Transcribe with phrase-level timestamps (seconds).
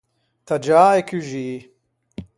[0.47, 1.49] Taggiâ e cuxî.